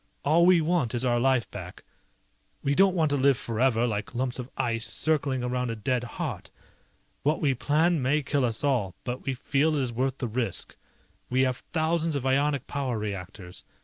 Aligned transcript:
All 0.25 0.47
we 0.47 0.61
want 0.61 0.95
is 0.95 1.05
our 1.05 1.19
life 1.19 1.47
back. 1.51 1.83
We 2.63 2.73
don't 2.73 2.95
want 2.95 3.11
to 3.11 3.17
live 3.17 3.37
forever 3.37 3.85
like 3.85 4.15
lumps 4.15 4.39
of 4.39 4.49
ice 4.57 4.87
circling 4.87 5.43
around 5.43 5.69
a 5.69 5.75
dead 5.75 6.03
heart. 6.03 6.49
What 7.21 7.39
we 7.39 7.53
plan 7.53 8.01
may 8.01 8.23
kill 8.23 8.43
us 8.43 8.63
all, 8.63 8.95
but 9.03 9.21
we 9.25 9.35
feel 9.35 9.75
it 9.75 9.81
is 9.83 9.93
worth 9.93 10.17
the 10.17 10.27
risk. 10.27 10.75
We 11.29 11.41
have 11.41 11.57
thousands 11.71 12.15
of 12.15 12.25
ionic 12.25 12.65
power 12.65 12.97
reactors. 12.97 13.63